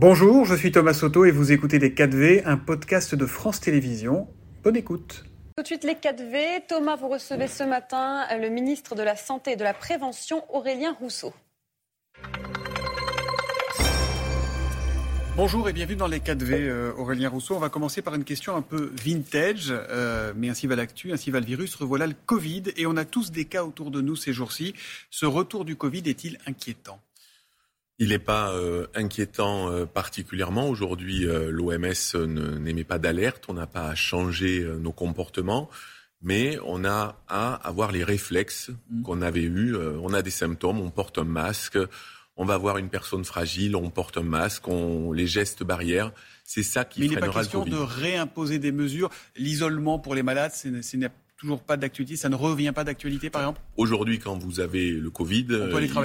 Bonjour, 0.00 0.44
je 0.44 0.54
suis 0.54 0.70
Thomas 0.70 0.94
Soto 0.94 1.24
et 1.24 1.32
vous 1.32 1.50
écoutez 1.50 1.80
Les 1.80 1.90
4V, 1.90 2.42
un 2.44 2.56
podcast 2.56 3.16
de 3.16 3.26
France 3.26 3.58
Télévisions. 3.58 4.28
Bonne 4.62 4.76
écoute. 4.76 5.24
Tout 5.56 5.62
de 5.64 5.66
suite 5.66 5.82
les 5.82 5.94
4V. 5.94 6.68
Thomas, 6.68 6.94
vous 6.94 7.08
recevez 7.08 7.48
ce 7.48 7.64
matin 7.64 8.24
le 8.40 8.48
ministre 8.48 8.94
de 8.94 9.02
la 9.02 9.16
Santé 9.16 9.54
et 9.54 9.56
de 9.56 9.64
la 9.64 9.74
Prévention, 9.74 10.44
Aurélien 10.54 10.92
Rousseau. 10.92 11.34
Bonjour 15.34 15.68
et 15.68 15.72
bienvenue 15.72 15.96
dans 15.96 16.06
les 16.06 16.20
4V, 16.20 16.52
euh, 16.52 16.92
Aurélien 16.96 17.28
Rousseau. 17.28 17.56
On 17.56 17.58
va 17.58 17.68
commencer 17.68 18.00
par 18.00 18.14
une 18.14 18.22
question 18.22 18.54
un 18.54 18.62
peu 18.62 18.92
vintage, 19.04 19.72
euh, 19.72 20.32
mais 20.36 20.48
ainsi 20.48 20.68
va 20.68 20.76
l'actu, 20.76 21.12
ainsi 21.12 21.32
va 21.32 21.40
le 21.40 21.46
virus. 21.46 21.74
Revoilà 21.74 22.06
le 22.06 22.14
Covid 22.24 22.62
et 22.76 22.86
on 22.86 22.96
a 22.96 23.04
tous 23.04 23.32
des 23.32 23.46
cas 23.46 23.64
autour 23.64 23.90
de 23.90 24.00
nous 24.00 24.14
ces 24.14 24.32
jours-ci. 24.32 24.74
Ce 25.10 25.26
retour 25.26 25.64
du 25.64 25.74
Covid 25.74 26.02
est-il 26.06 26.38
inquiétant? 26.46 27.00
Il 27.98 28.10
n'est 28.10 28.18
pas 28.18 28.52
euh, 28.52 28.86
inquiétant 28.94 29.70
euh, 29.70 29.84
particulièrement. 29.84 30.68
Aujourd'hui, 30.68 31.26
euh, 31.26 31.50
l'OMS 31.50 32.60
n'émet 32.60 32.84
pas 32.84 32.98
d'alerte. 32.98 33.44
On 33.48 33.54
n'a 33.54 33.66
pas 33.66 33.88
à 33.88 33.94
changer 33.94 34.64
nos 34.80 34.92
comportements. 34.92 35.68
Mais 36.20 36.58
on 36.64 36.84
a 36.84 37.22
à 37.28 37.54
avoir 37.54 37.92
les 37.92 38.02
réflexes 38.02 38.70
mmh. 38.90 39.02
qu'on 39.02 39.22
avait 39.22 39.42
eus. 39.42 39.76
on 39.76 40.12
a 40.12 40.22
des 40.22 40.30
symptômes, 40.30 40.80
on 40.80 40.90
porte 40.90 41.18
un 41.18 41.24
masque. 41.24 41.78
On 42.36 42.44
va 42.44 42.56
voir 42.56 42.78
une 42.78 42.88
personne 42.88 43.24
fragile, 43.24 43.76
on 43.76 43.90
porte 43.90 44.16
un 44.16 44.22
masque, 44.22 44.66
on, 44.66 45.12
les 45.12 45.28
gestes 45.28 45.62
barrières. 45.62 46.12
C'est 46.44 46.64
ça 46.64 46.84
qui 46.84 47.00
Mais 47.00 47.06
il 47.06 47.10
n'est 47.12 47.20
pas 47.20 47.28
question 47.28 47.64
de 47.64 47.76
réimposer 47.76 48.58
des 48.58 48.72
mesures. 48.72 49.10
L'isolement 49.36 50.00
pour 50.00 50.16
les 50.16 50.24
malades, 50.24 50.52
ce 50.52 50.96
n'est 50.96 51.10
toujours 51.38 51.62
pas 51.62 51.76
d'actualité 51.76 52.16
Ça 52.16 52.28
ne 52.28 52.34
revient 52.34 52.72
pas 52.74 52.84
d'actualité, 52.84 53.30
par 53.30 53.42
exemple 53.42 53.60
Aujourd'hui, 53.76 54.18
quand 54.18 54.36
vous 54.36 54.60
avez 54.60 54.90
le 54.90 55.10
Covid, 55.10 55.46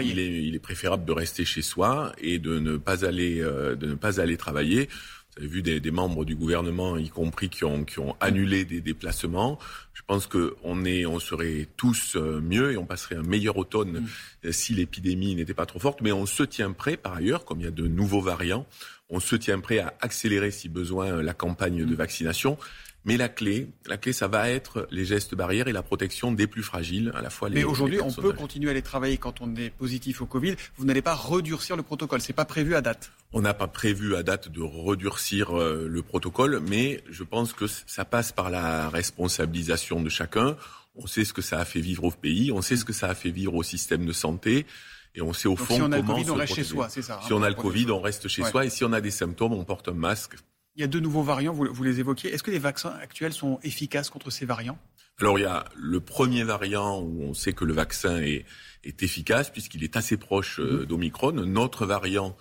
il, 0.04 0.20
est, 0.20 0.44
il, 0.44 0.56
est, 0.56 0.60
préférable 0.60 1.04
de 1.04 1.12
rester 1.12 1.44
chez 1.44 1.62
soi 1.62 2.14
et 2.20 2.40
de 2.40 2.60
ne 2.60 2.78
pas 2.78 3.04
aller, 3.04 3.42
euh, 3.42 3.76
de 3.76 3.88
ne 3.88 3.96
pas 3.96 4.22
aller 4.22 4.38
travailler. 4.38 4.88
Vous 5.36 5.44
avez 5.44 5.48
vu 5.48 5.62
des, 5.64 5.80
des, 5.80 5.90
membres 5.92 6.26
du 6.26 6.36
gouvernement, 6.36 6.96
y 6.98 7.10
compris, 7.10 7.50
qui 7.50 7.66
ont, 7.66 7.84
qui 7.84 8.00
ont 8.00 8.16
annulé 8.20 8.66
des 8.66 8.82
déplacements. 8.82 9.58
Je 9.94 10.04
pense 10.06 10.28
qu'on 10.28 10.86
est, 10.86 11.08
on 11.08 11.20
serait 11.20 11.68
tous 11.76 12.16
euh, 12.16 12.40
mieux 12.40 12.72
et 12.72 12.78
on 12.78 12.86
passerait 12.86 13.16
un 13.16 13.24
meilleur 13.24 13.58
automne 13.58 14.02
mm. 14.02 14.08
euh, 14.46 14.52
si 14.52 14.76
l'épidémie 14.76 15.36
n'était 15.36 15.56
pas 15.56 15.66
trop 15.66 15.80
forte. 15.80 16.02
Mais 16.02 16.12
on 16.12 16.28
se 16.28 16.44
tient 16.44 16.72
prêt, 16.72 16.96
par 16.96 17.14
ailleurs, 17.16 17.46
comme 17.46 17.60
il 17.60 17.64
y 17.64 17.68
a 17.68 17.72
de 17.72 17.88
nouveaux 17.88 18.22
variants, 18.22 18.68
on 19.10 19.20
se 19.20 19.36
tient 19.36 19.60
prêt 19.60 19.80
à 19.80 19.96
accélérer, 20.02 20.52
si 20.52 20.70
besoin, 20.70 21.24
la 21.24 21.34
campagne 21.34 21.84
de 21.84 21.92
mm. 21.92 21.96
vaccination. 21.96 22.58
Mais 23.06 23.18
la 23.18 23.28
clé, 23.28 23.68
la 23.86 23.98
clé, 23.98 24.14
ça 24.14 24.28
va 24.28 24.50
être 24.50 24.88
les 24.90 25.04
gestes 25.04 25.36
barrières 25.36 25.68
et 25.68 25.74
la 25.74 25.84
protection 25.84 26.32
des 26.32 26.48
plus 26.48 26.64
fragiles, 26.64 27.12
à 27.16 27.22
la 27.22 27.30
fois 27.30 27.50
les. 27.50 27.56
Mais 27.56 27.64
aujourd'hui, 27.66 28.00
on 28.00 28.12
peut 28.12 28.32
continuer 28.32 28.70
à 28.70 28.72
aller 28.72 28.82
travailler 28.82 29.18
quand 29.18 29.42
on 29.42 29.54
est 29.56 29.72
positif 29.72 30.22
au 30.22 30.26
Covid. 30.26 30.56
Vous 30.78 30.86
n'allez 30.86 31.02
pas 31.02 31.14
redurcir 31.14 31.76
le 31.76 31.84
protocole. 31.84 32.22
C'est 32.22 32.32
pas 32.32 32.46
prévu 32.46 32.76
à 32.76 32.82
date. 32.82 33.12
On 33.34 33.42
n'a 33.42 33.54
pas 33.54 33.68
prévu 33.68 34.16
à 34.16 34.24
date 34.24 34.50
de 34.50 34.62
redurcir 34.62 35.58
euh, 35.58 35.88
le 35.90 36.02
protocole, 36.02 36.62
mais 36.66 37.04
je 37.10 37.24
pense 37.24 37.52
que 37.52 37.66
ça 37.68 38.06
passe 38.06 38.32
par 38.32 38.50
la 38.50 38.90
responsabilisation 38.90 40.02
de 40.02 40.10
chacun. 40.10 40.56
On 40.96 41.08
sait 41.08 41.26
ce 41.26 41.34
que 41.34 41.42
ça 41.42 41.60
a 41.60 41.66
fait 41.66 41.82
vivre 41.82 42.06
au 42.06 42.12
pays, 42.12 42.52
on 42.52 42.62
sait 42.62 42.78
ce 42.78 42.86
que 42.86 42.94
ça 42.94 43.10
a 43.10 43.16
fait 43.16 43.32
vivre 43.32 43.56
au 43.56 43.64
système 43.64 44.06
de 44.06 44.14
santé. 44.14 44.66
Et 45.16 45.22
on 45.22 45.34
sait 45.34 45.48
au 45.48 45.56
fond 45.56 45.76
si 45.76 45.82
on 45.82 45.92
a 45.92 45.98
le 45.98 46.04
Covid, 46.04 46.30
on 46.30 46.36
reste 46.36 46.56
chez 46.56 46.64
soi, 46.64 46.90
c'est 46.90 47.02
ça. 47.02 47.20
Si 47.26 47.34
on 47.34 47.44
a 47.44 47.50
le 47.50 47.56
Covid, 47.56 47.92
on 47.92 48.02
reste 48.02 48.28
chez 48.28 48.44
soi. 48.44 48.66
Et 48.66 48.70
si 48.70 48.84
on 48.84 48.94
a 48.94 49.02
des 49.02 49.12
symptômes, 49.12 49.54
on 49.54 49.64
porte 49.64 49.90
un 49.90 49.94
masque. 49.94 50.36
Il 50.76 50.82
y 50.82 50.84
a 50.84 50.88
deux 50.88 51.00
nouveaux 51.00 51.22
variants, 51.22 51.54
vous, 51.54 51.84
les 51.84 52.00
évoquiez. 52.00 52.34
Est-ce 52.34 52.42
que 52.42 52.52
les 52.52 52.60
vaccins 52.60 52.94
actuels 53.02 53.34
sont 53.34 53.60
efficaces 53.62 54.10
contre 54.10 54.32
ces 54.32 54.46
variants? 54.46 54.80
Alors 55.20 55.38
il 55.38 55.44
y 55.44 55.46
a 55.46 55.66
le 55.76 56.00
premier 56.00 56.44
variant 56.44 57.00
où 57.00 57.22
on 57.22 57.36
sait 57.36 57.54
que 57.54 57.66
le 57.66 57.74
vaccin 57.74 58.18
est, 58.18 58.46
efficace 58.84 59.52
puisqu'il 59.52 59.84
est 59.84 59.96
assez 59.96 60.18
proche 60.18 60.60
euh, 60.60 60.80
mhm. 60.80 60.86
d'Omicron. 60.86 61.32
Notre 61.32 61.86
variant 61.86 62.36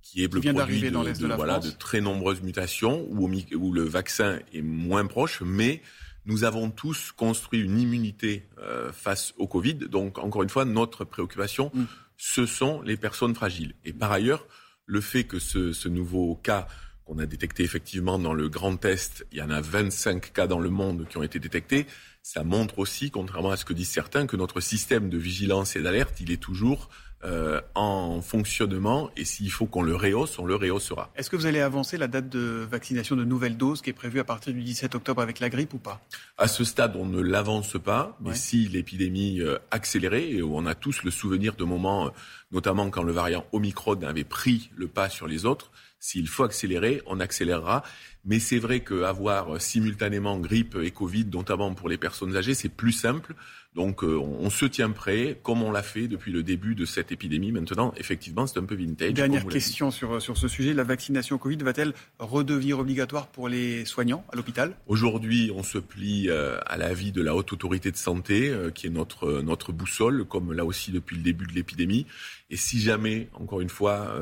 qui 0.00 0.22
est 0.22 0.32
le 0.32 0.40
produit 0.40 0.80
de, 0.90 1.34
voilà, 1.34 1.58
de 1.58 1.70
très 1.70 2.00
nombreuses 2.00 2.42
mutations 2.42 3.06
où, 3.10 3.28
où, 3.28 3.72
le 3.72 3.82
vaccin 3.82 4.38
est 4.52 4.62
moins 4.62 5.06
proche, 5.06 5.42
mais 5.44 5.82
nous 6.24 6.44
avons 6.44 6.70
tous 6.70 7.12
construit 7.12 7.60
une 7.60 7.78
immunité 7.78 8.48
euh, 8.58 8.92
face 8.92 9.34
au 9.38 9.46
Covid. 9.46 9.74
Donc 9.74 10.18
encore 10.18 10.42
une 10.42 10.48
fois, 10.48 10.64
notre 10.64 11.04
préoccupation, 11.04 11.72
mhm. 11.74 11.86
ce 12.16 12.46
sont 12.46 12.80
les 12.82 12.96
personnes 12.96 13.34
fragiles. 13.34 13.74
Et 13.84 13.92
par 13.92 14.12
ailleurs, 14.12 14.46
le 14.86 15.00
fait 15.00 15.24
que 15.24 15.40
ce, 15.40 15.72
ce 15.72 15.88
nouveau 15.88 16.36
cas 16.36 16.68
qu'on 17.04 17.18
a 17.18 17.26
détecté 17.26 17.62
effectivement 17.62 18.18
dans 18.18 18.34
le 18.34 18.48
grand 18.48 18.76
test. 18.76 19.26
Il 19.32 19.38
y 19.38 19.42
en 19.42 19.50
a 19.50 19.60
25 19.60 20.32
cas 20.32 20.46
dans 20.46 20.60
le 20.60 20.70
monde 20.70 21.06
qui 21.08 21.18
ont 21.18 21.22
été 21.22 21.38
détectés. 21.38 21.86
Ça 22.22 22.44
montre 22.44 22.78
aussi, 22.78 23.10
contrairement 23.10 23.50
à 23.50 23.56
ce 23.56 23.64
que 23.64 23.72
disent 23.72 23.90
certains, 23.90 24.26
que 24.26 24.36
notre 24.36 24.60
système 24.60 25.10
de 25.10 25.18
vigilance 25.18 25.74
et 25.74 25.82
d'alerte, 25.82 26.20
il 26.20 26.30
est 26.30 26.40
toujours 26.40 26.88
euh, 27.24 27.60
en 27.76 28.20
fonctionnement 28.20 29.08
et 29.16 29.24
s'il 29.24 29.48
faut 29.52 29.66
qu'on 29.66 29.82
le 29.82 29.94
rehausse, 29.94 30.40
on 30.40 30.44
le 30.44 30.56
rehaussera. 30.56 31.12
Est-ce 31.14 31.30
que 31.30 31.36
vous 31.36 31.46
allez 31.46 31.60
avancer 31.60 31.96
la 31.96 32.08
date 32.08 32.28
de 32.28 32.66
vaccination 32.68 33.14
de 33.14 33.24
nouvelles 33.24 33.56
doses 33.56 33.80
qui 33.80 33.90
est 33.90 33.92
prévue 33.92 34.18
à 34.18 34.24
partir 34.24 34.52
du 34.52 34.60
17 34.60 34.96
octobre 34.96 35.22
avec 35.22 35.38
la 35.38 35.48
grippe 35.48 35.72
ou 35.72 35.78
pas? 35.78 36.00
À 36.36 36.48
ce 36.48 36.64
stade, 36.64 36.96
on 36.96 37.06
ne 37.06 37.20
l'avance 37.20 37.76
pas, 37.78 38.18
mais 38.20 38.34
si 38.34 38.66
l'épidémie 38.66 39.40
euh, 39.40 39.56
accélérait, 39.70 40.30
et 40.30 40.42
on 40.42 40.66
a 40.66 40.74
tous 40.74 41.04
le 41.04 41.12
souvenir 41.12 41.54
de 41.54 41.62
moments, 41.62 42.06
euh, 42.06 42.10
notamment 42.50 42.90
quand 42.90 43.04
le 43.04 43.12
variant 43.12 43.46
Omicron 43.52 44.02
avait 44.02 44.24
pris 44.24 44.70
le 44.74 44.88
pas 44.88 45.08
sur 45.08 45.28
les 45.28 45.44
autres, 45.44 45.70
s'il 46.02 46.26
faut 46.26 46.42
accélérer, 46.42 47.00
on 47.06 47.20
accélérera. 47.20 47.84
Mais 48.24 48.38
c'est 48.38 48.58
vrai 48.58 48.80
qu'avoir 48.80 49.60
simultanément 49.60 50.38
grippe 50.38 50.76
et 50.80 50.90
Covid, 50.90 51.26
notamment 51.32 51.74
pour 51.74 51.88
les 51.88 51.98
personnes 51.98 52.36
âgées, 52.36 52.54
c'est 52.54 52.68
plus 52.68 52.92
simple. 52.92 53.34
Donc 53.74 54.04
euh, 54.04 54.18
on, 54.18 54.50
se 54.50 54.66
tient 54.66 54.90
prêt, 54.90 55.38
comme 55.42 55.62
on 55.62 55.70
l'a 55.70 55.82
fait 55.82 56.06
depuis 56.06 56.30
le 56.30 56.42
début 56.42 56.74
de 56.74 56.84
cette 56.84 57.10
épidémie. 57.10 57.52
Maintenant, 57.52 57.94
effectivement, 57.96 58.46
c'est 58.46 58.58
un 58.58 58.64
peu 58.64 58.74
vintage. 58.74 59.14
Dernière 59.14 59.46
question 59.46 59.90
sur, 59.90 60.20
sur 60.20 60.36
ce 60.36 60.46
sujet. 60.46 60.74
La 60.74 60.84
vaccination 60.84 61.38
Covid 61.38 61.56
va-t-elle 61.56 61.94
redevenir 62.18 62.78
obligatoire 62.78 63.28
pour 63.28 63.48
les 63.48 63.86
soignants 63.86 64.24
à 64.30 64.36
l'hôpital? 64.36 64.74
Aujourd'hui, 64.88 65.50
on 65.54 65.62
se 65.62 65.78
plie 65.78 66.28
euh, 66.28 66.58
à 66.66 66.76
l'avis 66.76 67.12
de 67.12 67.22
la 67.22 67.34
Haute 67.34 67.54
Autorité 67.54 67.90
de 67.90 67.96
Santé, 67.96 68.50
euh, 68.50 68.70
qui 68.70 68.88
est 68.88 68.90
notre, 68.90 69.40
notre 69.40 69.72
boussole, 69.72 70.26
comme 70.26 70.52
là 70.52 70.66
aussi 70.66 70.90
depuis 70.90 71.16
le 71.16 71.22
début 71.22 71.46
de 71.46 71.54
l'épidémie. 71.54 72.06
Et 72.50 72.56
si 72.56 72.78
jamais, 72.78 73.28
encore 73.32 73.62
une 73.62 73.70
fois, 73.70 74.14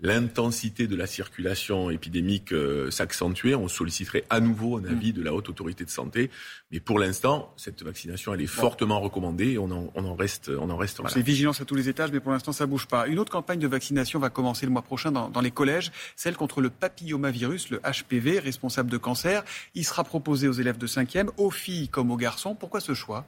l'intensité 0.00 0.88
de 0.88 0.96
la 0.96 1.06
circulation 1.06 1.88
épidémique 1.88 2.52
on 3.54 3.68
solliciterait 3.68 4.24
à 4.30 4.40
nouveau 4.40 4.78
un 4.78 4.84
avis 4.84 5.12
de 5.12 5.22
la 5.22 5.32
Haute 5.32 5.48
Autorité 5.48 5.84
de 5.84 5.90
Santé. 5.90 6.30
Mais 6.70 6.80
pour 6.80 6.98
l'instant, 6.98 7.52
cette 7.56 7.82
vaccination, 7.82 8.34
elle 8.34 8.40
est 8.40 8.46
fortement 8.46 9.00
recommandé 9.00 9.52
et 9.52 9.58
on 9.58 9.70
en, 9.70 9.92
on 9.94 10.04
en 10.04 10.14
reste, 10.14 10.50
on 10.50 10.70
en 10.70 10.76
reste. 10.76 11.00
C'est 11.08 11.22
vigilance 11.22 11.60
à 11.60 11.64
tous 11.64 11.74
les 11.74 11.88
étages, 11.88 12.10
mais 12.12 12.20
pour 12.20 12.32
l'instant 12.32 12.52
ça 12.52 12.66
bouge 12.66 12.86
pas. 12.86 13.06
Une 13.06 13.18
autre 13.18 13.32
campagne 13.32 13.58
de 13.58 13.68
vaccination 13.68 14.18
va 14.18 14.30
commencer 14.30 14.66
le 14.66 14.72
mois 14.72 14.82
prochain 14.82 15.12
dans, 15.12 15.28
dans 15.28 15.40
les 15.40 15.50
collèges, 15.50 15.92
celle 16.16 16.36
contre 16.36 16.60
le 16.60 16.70
papillomavirus, 16.70 17.70
le 17.70 17.80
HPV, 17.80 18.38
responsable 18.38 18.90
de 18.90 18.98
cancer. 18.98 19.44
Il 19.74 19.84
sera 19.84 20.04
proposé 20.04 20.48
aux 20.48 20.52
élèves 20.52 20.78
de 20.78 20.86
5e, 20.86 21.28
aux 21.36 21.50
filles 21.50 21.88
comme 21.88 22.10
aux 22.10 22.16
garçons. 22.16 22.54
Pourquoi 22.54 22.80
ce 22.80 22.94
choix? 22.94 23.26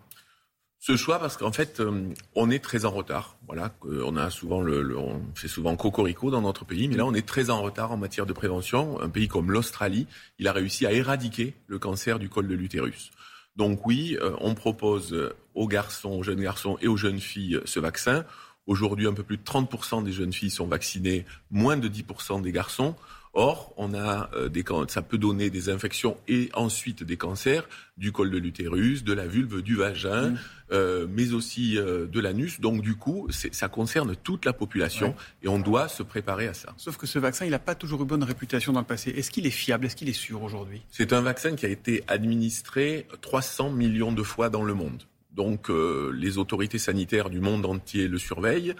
Ce 0.78 0.96
choix 0.96 1.18
parce 1.18 1.36
qu'en 1.36 1.52
fait, 1.52 1.80
euh, 1.80 2.14
on 2.34 2.50
est 2.50 2.62
très 2.62 2.84
en 2.84 2.90
retard. 2.90 3.36
Voilà, 3.46 3.74
on 3.84 4.16
a 4.16 4.30
souvent 4.30 4.60
le, 4.60 4.96
on 4.96 5.20
fait 5.34 5.48
souvent 5.48 5.74
cocorico 5.76 6.30
dans 6.30 6.42
notre 6.42 6.64
pays, 6.64 6.88
mais 6.88 6.96
là, 6.96 7.06
on 7.06 7.14
est 7.14 7.26
très 7.26 7.50
en 7.50 7.62
retard 7.62 7.92
en 7.92 7.96
matière 7.96 8.26
de 8.26 8.32
prévention. 8.32 9.00
Un 9.00 9.08
pays 9.08 9.28
comme 9.28 9.50
l'Australie, 9.50 10.06
il 10.38 10.46
a 10.46 10.52
réussi 10.52 10.86
à 10.86 10.92
éradiquer 10.92 11.54
le 11.66 11.78
cancer 11.78 12.18
du 12.18 12.28
col 12.28 12.46
de 12.46 12.54
l'utérus. 12.54 13.10
Donc 13.58 13.84
oui, 13.86 14.16
euh, 14.22 14.36
on 14.40 14.54
propose 14.54 15.12
euh, 15.12 15.34
aux 15.54 15.66
garçons, 15.66 16.10
aux 16.10 16.22
jeunes 16.22 16.40
garçons 16.40 16.78
et 16.80 16.86
aux 16.86 16.96
jeunes 16.96 17.18
filles 17.18 17.56
euh, 17.56 17.62
ce 17.64 17.80
vaccin. 17.80 18.24
Aujourd'hui, 18.68 19.08
un 19.08 19.12
peu 19.12 19.24
plus 19.24 19.36
de 19.36 19.42
30% 19.42 20.04
des 20.04 20.12
jeunes 20.12 20.32
filles 20.32 20.50
sont 20.50 20.68
vaccinées, 20.68 21.26
moins 21.50 21.76
de 21.76 21.88
10% 21.88 22.40
des 22.40 22.52
garçons. 22.52 22.94
Or, 23.34 23.72
on 23.76 23.94
a 23.94 24.30
des, 24.48 24.64
ça 24.88 25.02
peut 25.02 25.18
donner 25.18 25.50
des 25.50 25.68
infections 25.68 26.16
et 26.26 26.50
ensuite 26.54 27.02
des 27.02 27.16
cancers 27.16 27.68
du 27.98 28.12
col 28.12 28.30
de 28.30 28.38
l'utérus, 28.38 29.04
de 29.04 29.12
la 29.12 29.26
vulve, 29.26 29.60
du 29.62 29.74
vagin, 29.76 30.30
mmh. 30.30 30.38
euh, 30.72 31.06
mais 31.10 31.32
aussi 31.32 31.76
euh, 31.76 32.06
de 32.06 32.20
l'anus. 32.20 32.60
Donc, 32.60 32.80
du 32.80 32.94
coup, 32.94 33.28
ça 33.30 33.68
concerne 33.68 34.14
toute 34.16 34.44
la 34.44 34.52
population 34.52 35.14
et 35.42 35.48
on 35.48 35.58
doit 35.58 35.88
se 35.88 36.02
préparer 36.02 36.46
à 36.46 36.54
ça. 36.54 36.72
Sauf 36.76 36.96
que 36.96 37.06
ce 37.06 37.18
vaccin, 37.18 37.44
il 37.44 37.50
n'a 37.50 37.58
pas 37.58 37.74
toujours 37.74 38.02
eu 38.02 38.06
bonne 38.06 38.22
réputation 38.22 38.72
dans 38.72 38.80
le 38.80 38.86
passé. 38.86 39.10
Est-ce 39.10 39.30
qu'il 39.30 39.46
est 39.46 39.50
fiable? 39.50 39.86
Est-ce 39.86 39.96
qu'il 39.96 40.08
est 40.08 40.12
sûr 40.12 40.42
aujourd'hui? 40.42 40.82
C'est 40.90 41.12
un 41.12 41.20
vaccin 41.20 41.56
qui 41.56 41.66
a 41.66 41.68
été 41.68 42.04
administré 42.06 43.06
300 43.20 43.70
millions 43.70 44.12
de 44.12 44.22
fois 44.22 44.48
dans 44.48 44.64
le 44.64 44.74
monde. 44.74 45.02
Donc, 45.32 45.70
euh, 45.70 46.12
les 46.14 46.38
autorités 46.38 46.78
sanitaires 46.78 47.30
du 47.30 47.40
monde 47.40 47.66
entier 47.66 48.08
le 48.08 48.18
surveillent. 48.18 48.74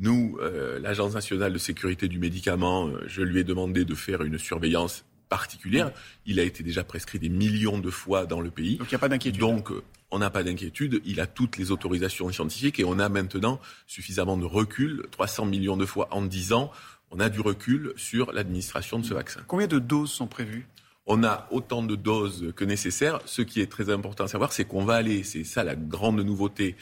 Nous, 0.00 0.38
euh, 0.40 0.80
l'Agence 0.80 1.12
nationale 1.12 1.52
de 1.52 1.58
sécurité 1.58 2.08
du 2.08 2.18
médicament, 2.18 2.88
euh, 2.88 3.04
je 3.06 3.20
lui 3.20 3.40
ai 3.40 3.44
demandé 3.44 3.84
de 3.84 3.94
faire 3.94 4.22
une 4.22 4.38
surveillance 4.38 5.04
particulière. 5.28 5.92
Il 6.24 6.40
a 6.40 6.42
été 6.42 6.62
déjà 6.62 6.84
prescrit 6.84 7.18
des 7.18 7.28
millions 7.28 7.78
de 7.78 7.90
fois 7.90 8.24
dans 8.24 8.40
le 8.40 8.50
pays. 8.50 8.78
Donc 8.78 8.90
il 8.90 8.94
n'y 8.94 8.96
a 8.96 8.98
pas 8.98 9.10
d'inquiétude. 9.10 9.42
Donc 9.42 9.70
euh, 9.70 9.82
on 10.10 10.18
n'a 10.18 10.30
pas 10.30 10.42
d'inquiétude. 10.42 11.02
Il 11.04 11.20
a 11.20 11.26
toutes 11.26 11.58
les 11.58 11.70
autorisations 11.70 12.32
scientifiques 12.32 12.80
et 12.80 12.84
on 12.84 12.98
a 12.98 13.10
maintenant 13.10 13.60
suffisamment 13.86 14.38
de 14.38 14.46
recul, 14.46 15.04
300 15.10 15.44
millions 15.44 15.76
de 15.76 15.84
fois 15.84 16.08
en 16.12 16.22
10 16.22 16.54
ans. 16.54 16.72
On 17.10 17.20
a 17.20 17.28
du 17.28 17.40
recul 17.40 17.92
sur 17.96 18.32
l'administration 18.32 19.00
de 19.00 19.04
ce 19.04 19.12
vaccin. 19.12 19.42
Combien 19.48 19.66
de 19.66 19.78
doses 19.78 20.12
sont 20.12 20.26
prévues? 20.26 20.66
On 21.04 21.24
a 21.24 21.46
autant 21.50 21.82
de 21.82 21.94
doses 21.94 22.54
que 22.56 22.64
nécessaire. 22.64 23.20
Ce 23.26 23.42
qui 23.42 23.60
est 23.60 23.70
très 23.70 23.90
important 23.90 24.24
à 24.24 24.28
savoir, 24.28 24.52
c'est 24.52 24.64
qu'on 24.64 24.84
va 24.84 24.94
aller, 24.94 25.24
c'est 25.24 25.44
ça 25.44 25.62
la 25.62 25.74
grande 25.74 26.20
nouveauté, 26.20 26.76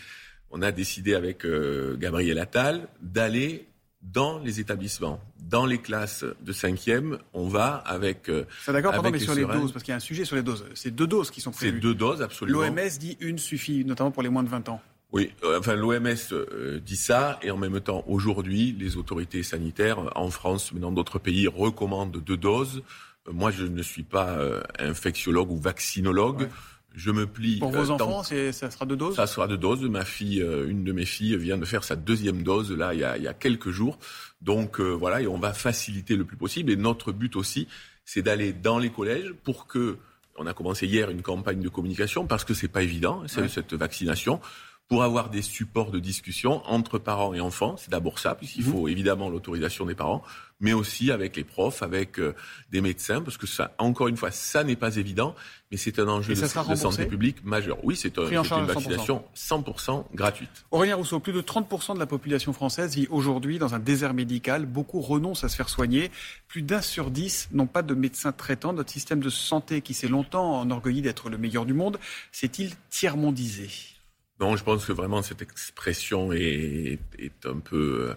on 0.50 0.62
a 0.62 0.72
décidé 0.72 1.14
avec 1.14 1.44
euh, 1.44 1.96
Gabriel 1.96 2.38
Attal 2.38 2.88
d'aller 3.00 3.68
dans 4.02 4.38
les 4.38 4.60
établissements, 4.60 5.20
dans 5.40 5.66
les 5.66 5.78
classes 5.78 6.24
de 6.40 6.52
cinquième, 6.52 7.18
on 7.32 7.48
va 7.48 7.74
avec. 7.74 8.28
Euh, 8.28 8.44
C'est 8.64 8.72
d'accord, 8.72 8.92
pardon, 8.92 9.10
mais 9.10 9.18
sur 9.18 9.34
les 9.34 9.44
doses, 9.44 9.72
parce 9.72 9.84
qu'il 9.84 9.92
y 9.92 9.94
a 9.94 9.96
un 9.96 10.00
sujet 10.00 10.24
sur 10.24 10.36
les 10.36 10.42
doses. 10.42 10.64
C'est 10.74 10.94
deux 10.94 11.06
doses 11.06 11.30
qui 11.30 11.40
sont 11.40 11.50
prévues. 11.50 11.76
C'est 11.76 11.80
deux 11.80 11.94
doses, 11.94 12.22
absolument. 12.22 12.60
L'OMS 12.60 12.98
dit 12.98 13.16
une 13.20 13.38
suffit, 13.38 13.84
notamment 13.84 14.10
pour 14.10 14.22
les 14.22 14.28
moins 14.28 14.42
de 14.42 14.48
20 14.48 14.68
ans. 14.68 14.80
Oui, 15.10 15.32
euh, 15.42 15.58
enfin 15.58 15.74
l'OMS 15.74 16.06
euh, 16.32 16.80
dit 16.80 16.96
ça, 16.96 17.40
et 17.42 17.50
en 17.50 17.56
même 17.56 17.80
temps, 17.80 18.04
aujourd'hui, 18.06 18.76
les 18.78 18.96
autorités 18.96 19.42
sanitaires 19.42 19.98
en 20.16 20.30
France, 20.30 20.72
mais 20.72 20.80
dans 20.80 20.92
d'autres 20.92 21.18
pays, 21.18 21.48
recommandent 21.48 22.18
deux 22.18 22.36
doses. 22.36 22.82
moi, 23.30 23.50
je 23.50 23.64
ne 23.64 23.82
suis 23.82 24.04
pas 24.04 24.38
infectiologue 24.78 25.50
ou 25.50 25.56
vaccinologue. 25.56 26.48
Je 26.94 27.10
me 27.10 27.26
plie. 27.26 27.58
Pour 27.58 27.70
vos 27.70 27.90
enfants, 27.90 28.22
ça 28.22 28.70
sera 28.70 28.86
deux 28.86 28.96
doses 28.96 29.16
Ça 29.16 29.26
sera 29.26 29.46
deux 29.46 29.58
doses. 29.58 29.82
Ma 29.82 30.04
fille, 30.04 30.42
euh, 30.42 30.68
une 30.68 30.84
de 30.84 30.92
mes 30.92 31.04
filles 31.04 31.36
vient 31.36 31.58
de 31.58 31.64
faire 31.64 31.84
sa 31.84 31.96
deuxième 31.96 32.42
dose 32.42 32.72
là 32.72 32.94
il 32.94 33.00
y 33.00 33.04
a, 33.04 33.16
il 33.16 33.22
y 33.22 33.28
a 33.28 33.34
quelques 33.34 33.70
jours. 33.70 33.98
Donc 34.40 34.80
euh, 34.80 34.90
voilà, 34.90 35.20
et 35.20 35.26
on 35.26 35.38
va 35.38 35.52
faciliter 35.52 36.16
le 36.16 36.24
plus 36.24 36.36
possible. 36.36 36.72
Et 36.72 36.76
notre 36.76 37.12
but 37.12 37.36
aussi, 37.36 37.68
c'est 38.04 38.22
d'aller 38.22 38.52
dans 38.52 38.78
les 38.78 38.90
collèges 38.90 39.32
pour 39.44 39.66
que 39.66 39.98
on 40.40 40.46
a 40.46 40.54
commencé 40.54 40.86
hier 40.86 41.10
une 41.10 41.22
campagne 41.22 41.60
de 41.60 41.68
communication 41.68 42.26
parce 42.26 42.44
que 42.44 42.54
c'est 42.54 42.68
pas 42.68 42.82
évident 42.82 43.24
cette 43.26 43.74
vaccination 43.74 44.40
pour 44.88 45.02
avoir 45.02 45.28
des 45.28 45.42
supports 45.42 45.90
de 45.90 45.98
discussion 45.98 46.62
entre 46.66 46.98
parents 46.98 47.34
et 47.34 47.40
enfants. 47.40 47.76
C'est 47.76 47.90
d'abord 47.90 48.18
ça, 48.18 48.34
puisqu'il 48.34 48.64
mhm. 48.64 48.72
faut 48.72 48.88
évidemment 48.88 49.28
l'autorisation 49.28 49.84
des 49.84 49.94
parents, 49.94 50.22
mais 50.60 50.72
aussi 50.72 51.10
avec 51.10 51.36
les 51.36 51.44
profs, 51.44 51.82
avec 51.82 52.18
euh, 52.18 52.34
des 52.72 52.80
médecins, 52.80 53.20
parce 53.20 53.36
que 53.36 53.46
ça, 53.46 53.74
encore 53.76 54.08
une 54.08 54.16
fois, 54.16 54.30
ça 54.30 54.64
n'est 54.64 54.76
pas 54.76 54.96
évident, 54.96 55.34
mais 55.70 55.76
c'est 55.76 55.98
un 55.98 56.08
enjeu 56.08 56.34
de, 56.34 56.74
santé 56.74 57.04
publique 57.04 57.44
majeur. 57.44 57.76
Oui, 57.84 57.96
c'est 57.96 58.16
une 58.16 58.40
vaccination 58.40 59.22
100%, 59.36 60.04
gratuite. 60.14 60.64
Aurélien 60.70 60.96
Rousseau, 60.96 61.20
plus 61.20 61.34
de 61.34 61.42
30% 61.42 61.94
de 61.94 61.98
la 61.98 62.06
population 62.06 62.54
française 62.54 62.94
vit 62.94 63.06
aujourd'hui 63.10 63.58
dans 63.58 63.74
un 63.74 63.78
désert 63.78 64.14
médical. 64.14 64.64
Beaucoup 64.64 65.02
renoncent 65.02 65.44
à 65.44 65.50
se 65.50 65.56
faire 65.56 65.68
soigner. 65.68 66.10
Plus 66.48 66.62
d'un 66.62 66.80
sur 66.80 67.10
dix 67.10 67.50
n'ont 67.52 67.66
pas 67.66 67.82
de 67.82 67.92
médecin 67.92 68.32
traitant. 68.32 68.72
Notre 68.72 68.90
système 68.90 69.20
de 69.20 69.30
santé, 69.30 69.82
qui 69.82 69.92
s'est 69.92 70.08
longtemps 70.08 70.62
enorgueilli 70.62 71.02
d'être 71.02 71.28
le 71.28 71.36
meilleur 71.36 71.66
du 71.66 71.74
monde, 71.74 71.98
s'est-il 72.32 72.72
tiers-mondisé? 72.88 73.97
Non, 74.40 74.56
je 74.56 74.64
pense 74.64 74.84
que 74.84 74.92
vraiment 74.92 75.22
cette 75.22 75.42
expression 75.42 76.32
est, 76.32 76.98
est 77.18 77.46
un 77.46 77.58
peu, 77.58 78.14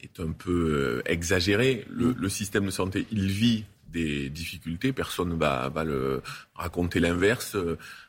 est 0.00 0.20
un 0.20 0.32
peu 0.32 1.02
euh, 1.04 1.10
exagérée. 1.10 1.84
Le, 1.90 2.12
le, 2.12 2.28
système 2.28 2.66
de 2.66 2.70
santé, 2.70 3.06
il 3.10 3.28
vit 3.28 3.64
des 3.88 4.28
difficultés. 4.28 4.92
Personne 4.92 5.30
ne 5.30 5.34
va, 5.34 5.68
va 5.68 5.84
le 5.84 6.22
raconter 6.54 7.00
l'inverse. 7.00 7.56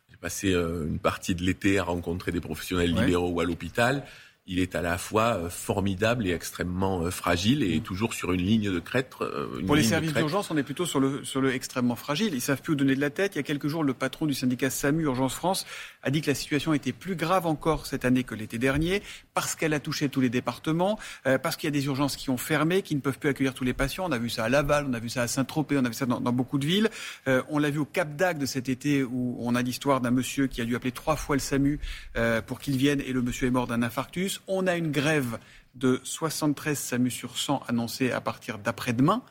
J'ai 0.10 0.18
passé 0.18 0.54
euh, 0.54 0.86
une 0.86 1.00
partie 1.00 1.34
de 1.34 1.44
l'été 1.44 1.80
à 1.80 1.84
rencontrer 1.84 2.32
des 2.32 2.42
professionnels 2.42 2.94
libéraux 2.94 3.30
ou 3.30 3.40
à 3.40 3.46
l'hôpital 3.46 4.06
il 4.47 4.59
est 4.59 4.75
à 4.75 4.81
la 4.83 5.00
fois 5.00 5.38
euh, 5.38 5.50
formidable 5.50 6.27
et 6.27 6.31
extrêmement 6.31 7.01
euh, 7.01 7.09
fragile 7.09 7.63
et 7.63 7.80
toujours 7.80 8.13
sur 8.13 8.31
une 8.31 8.42
ligne 8.42 8.71
de 8.71 8.80
crête. 8.80 9.12
Euh, 9.21 9.62
Pour 9.65 9.75
les 9.75 9.81
services 9.81 10.13
d'urgence, 10.13 10.51
on 10.51 10.57
est 10.57 10.63
plutôt 10.63 10.86
sur 10.86 11.00
le, 11.00 11.24
sur 11.24 11.42
le 11.42 11.51
extrêmement 11.51 11.95
fragile. 11.95 12.33
Ils 12.36 12.42
savent 12.42 12.62
plus 12.62 12.74
où 12.74 12.75
donner 12.75 12.94
de 12.94 13.01
la 13.01 13.09
tête. 13.09 13.33
Il 13.33 13.38
y 13.38 13.39
a 13.39 13.44
quelques 13.44 13.68
jours, 13.68 13.83
le 13.83 13.95
patron 13.95 14.27
du 14.27 14.36
syndicat 14.36 14.69
SAMU 14.69 15.03
Urgence 15.06 15.33
France 15.33 15.65
a 16.03 16.12
dit 16.12 16.21
que 16.21 16.27
la 16.27 16.36
situation 16.36 16.74
était 16.75 16.92
plus 16.92 17.15
grave 17.15 17.47
encore 17.47 17.88
cette 17.88 18.06
année 18.06 18.24
que 18.24 18.36
l'été 18.36 18.59
dernier 18.59 19.01
parce 19.33 19.56
qu'elle 19.56 19.74
a 19.74 19.80
touché 19.80 20.09
tous 20.09 20.21
les 20.21 20.30
départements, 20.30 21.00
parce 21.42 21.56
qu'il 21.56 21.68
y 21.68 21.69
a 21.69 21.71
des 21.71 21.86
urgences 21.88 22.15
qui 22.15 22.30
ont 22.30 22.38
fermé, 22.38 22.83
qui 22.83 22.95
ne 22.95 23.01
peuvent 23.01 23.18
plus 23.18 23.30
accueillir 23.30 23.53
tous 23.53 23.63
les 23.63 23.74
patients. 23.74 24.06
On 24.07 24.12
a 24.12 24.18
vu 24.18 24.30
ça 24.30 24.45
à 24.45 24.50
Laval, 24.50 24.86
on 24.88 24.94
a 24.94 25.00
vu 25.00 25.09
ça 25.09 25.24
à 25.24 25.27
Saint-Tropez, 25.27 25.77
on 25.77 25.86
a 25.86 25.89
vu 25.89 25.94
ça 25.94 26.06
dans, 26.06 26.21
dans 26.21 26.31
beaucoup 26.31 26.57
de 26.57 26.65
villes. 26.65 26.89
on 27.25 27.57
l'a 27.57 27.69
vu 27.69 27.80
au 27.80 27.86
Cap 27.86 28.15
d'Agde 28.15 28.45
cet 28.45 28.69
été 28.69 29.03
où 29.03 29.38
on 29.39 29.56
a 29.56 29.62
l'histoire 29.62 30.00
d'un 30.00 30.12
monsieur 30.12 30.47
qui 30.47 30.62
a 30.62 30.65
dû 30.65 30.75
appeler 30.75 30.92
trois 30.92 31.15
fois 31.15 31.36
le 31.36 31.42
SAMU 31.42 31.80
pour 32.45 32.59
qu'il 32.59 32.77
vienne 32.77 33.01
et 33.01 33.12
le 33.12 33.21
monsieur 33.21 33.47
est 33.47 33.51
mort 33.51 33.68
d'un 33.68 33.81
infarctus. 33.81 34.35
On 34.48 34.68
a 34.68 34.76
une 34.76 34.92
grève 34.92 35.40
de 35.76 36.00
73 36.04 36.78
SAMU 36.78 37.12
sur 37.12 37.38
100 37.38 37.64
annoncée 37.68 38.12
à 38.12 38.22
partir 38.22 38.58
d'après-demain. 38.58 39.22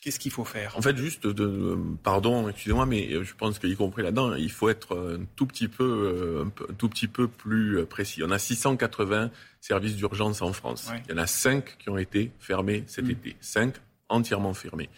Qu'est-ce 0.00 0.20
qu'il 0.20 0.30
faut 0.30 0.44
faire? 0.44 0.76
En 0.78 0.82
fait, 0.82 0.96
juste, 0.96 1.26
de, 1.26 1.76
pardon, 2.04 2.48
excusez-moi, 2.48 2.86
mais 2.86 3.24
je 3.24 3.34
pense 3.34 3.58
qu'y 3.58 3.74
compris 3.74 4.02
là-dedans, 4.02 4.34
il 4.34 4.50
faut 4.50 4.68
être 4.68 4.96
un 4.96 5.24
tout 5.34 5.44
petit 5.44 5.66
peu, 5.66 6.44
un 6.46 6.72
tout 6.74 6.88
petit 6.88 7.08
peu 7.08 7.26
plus 7.26 7.84
précis. 7.84 8.22
On 8.24 8.30
a 8.30 8.38
680 8.38 9.30
services 9.60 9.96
d'urgence 9.96 10.40
en 10.40 10.52
France. 10.52 10.90
Il 11.08 11.12
y 11.12 11.14
en 11.14 11.18
a 11.18 11.26
5 11.26 11.78
qui 11.78 11.90
ont 11.90 11.98
été 11.98 12.30
fermés 12.38 12.84
cet 12.86 13.06
mm. 13.06 13.10
été. 13.10 13.36
5 13.40 13.74
entièrement 14.08 14.54
fermés. 14.54 14.88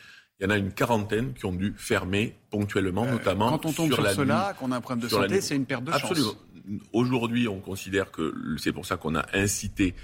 Il 0.40 0.44
y 0.44 0.46
en 0.46 0.50
a 0.50 0.56
une 0.56 0.72
quarantaine 0.72 1.34
qui 1.34 1.44
ont 1.44 1.52
dû 1.52 1.74
fermer 1.76 2.34
ponctuellement, 2.50 3.04
euh, 3.04 3.12
notamment 3.12 3.50
Quand 3.50 3.66
on 3.66 3.72
tombe 3.72 3.92
sur, 3.92 4.10
cela, 4.10 4.54
qu'on 4.58 4.72
a 4.72 4.76
un 4.76 4.80
problème 4.80 5.04
de 5.04 5.08
santé, 5.08 5.42
c'est 5.42 5.54
une 5.54 5.66
perte 5.66 5.84
de 5.84 5.92
Absolument. 5.92 6.32
Aujourd'hui, 6.92 7.48
on 7.48 7.60
considère 7.60 8.10
que 8.10 8.34
c'est 8.58 8.72
pour 8.72 8.86
ça 8.86 8.96
qu'on 8.96 9.14
a 9.14 9.24
incité 9.32 9.94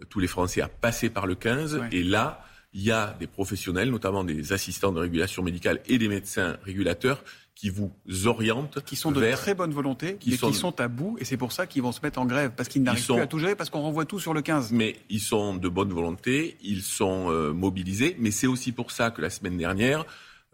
euh, 0.00 0.04
tous 0.08 0.20
les 0.20 0.26
Français 0.26 0.60
à 0.60 0.68
passer 0.68 1.10
par 1.10 1.26
le 1.26 1.34
15. 1.34 1.82
Et 1.92 2.02
là, 2.02 2.44
il 2.74 2.82
y 2.82 2.90
a 2.90 3.16
des 3.18 3.26
professionnels, 3.26 3.90
notamment 3.90 4.24
des 4.24 4.52
assistants 4.52 4.92
de 4.92 5.00
régulation 5.00 5.42
médicale 5.42 5.80
et 5.86 5.98
des 5.98 6.08
médecins 6.08 6.56
régulateurs, 6.64 7.22
qui 7.54 7.68
vous 7.68 7.92
orientent. 8.24 8.82
Qui 8.84 8.96
sont 8.96 9.12
de 9.12 9.20
très 9.32 9.54
bonne 9.54 9.72
volonté, 9.72 10.16
qui 10.16 10.36
sont... 10.36 10.48
qui 10.48 10.54
sont 10.54 10.80
à 10.80 10.88
bout, 10.88 11.16
et 11.20 11.24
c'est 11.24 11.36
pour 11.36 11.52
ça 11.52 11.66
qu'ils 11.66 11.82
vont 11.82 11.92
se 11.92 12.00
mettre 12.02 12.18
en 12.18 12.26
grève, 12.26 12.52
parce 12.56 12.68
qu'ils 12.68 12.82
n'arrivent 12.82 13.04
plus 13.04 13.20
à 13.20 13.26
tout 13.26 13.38
gérer, 13.38 13.54
parce 13.54 13.70
qu'on 13.70 13.82
renvoie 13.82 14.04
tout 14.04 14.18
sur 14.18 14.34
le 14.34 14.42
15. 14.42 14.72
Mais 14.72 14.96
ils 15.10 15.20
sont 15.20 15.54
de 15.54 15.68
bonne 15.68 15.92
volonté, 15.92 16.56
ils 16.62 16.82
sont 16.82 17.30
euh, 17.30 17.52
mobilisés, 17.52 18.16
mais 18.18 18.30
c'est 18.30 18.46
aussi 18.46 18.72
pour 18.72 18.90
ça 18.90 19.10
que 19.10 19.20
la 19.20 19.30
semaine 19.30 19.58
dernière, 19.58 20.06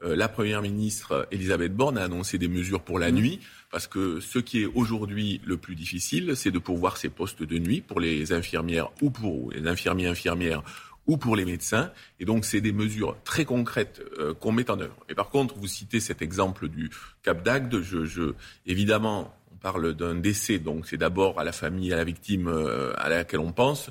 la 0.02 0.28
Première 0.28 0.62
ministre 0.62 1.26
Elisabeth 1.30 1.74
Borne 1.74 1.98
a 1.98 2.04
annoncé 2.04 2.38
des 2.38 2.48
mesures 2.48 2.82
pour 2.82 2.98
la 2.98 3.10
mmh. 3.10 3.14
nuit, 3.14 3.40
parce 3.70 3.86
que 3.86 4.20
ce 4.20 4.38
qui 4.38 4.62
est 4.62 4.66
aujourd'hui 4.66 5.40
le 5.44 5.56
plus 5.56 5.74
difficile, 5.74 6.34
c'est 6.36 6.50
de 6.50 6.58
pourvoir 6.58 6.96
ces 6.96 7.08
postes 7.08 7.42
de 7.42 7.58
nuit 7.58 7.80
pour 7.80 8.00
les 8.00 8.32
infirmières 8.32 8.90
ou 9.02 9.10
pour 9.10 9.50
les 9.52 9.66
infirmiers 9.66 10.06
infirmières 10.06 10.62
ou 11.08 11.16
pour 11.16 11.34
les 11.34 11.44
médecins. 11.44 11.90
Et 12.20 12.24
donc, 12.24 12.44
c'est 12.44 12.60
des 12.60 12.72
mesures 12.72 13.16
très 13.24 13.44
concrètes 13.44 14.02
euh, 14.18 14.34
qu'on 14.34 14.52
met 14.52 14.70
en 14.70 14.78
œuvre. 14.78 14.96
Et 15.08 15.14
par 15.14 15.30
contre, 15.30 15.56
vous 15.56 15.66
citez 15.66 16.00
cet 16.00 16.22
exemple 16.22 16.68
du 16.68 16.90
Cap 17.22 17.42
d'Agde. 17.42 17.80
Je, 17.80 18.04
je, 18.04 18.34
évidemment, 18.66 19.34
on 19.50 19.56
parle 19.56 19.94
d'un 19.94 20.14
décès, 20.14 20.58
donc 20.58 20.86
c'est 20.86 20.98
d'abord 20.98 21.40
à 21.40 21.44
la 21.44 21.52
famille, 21.52 21.92
à 21.92 21.96
la 21.96 22.04
victime 22.04 22.46
euh, 22.46 22.92
à 22.96 23.08
laquelle 23.08 23.40
on 23.40 23.52
pense. 23.52 23.90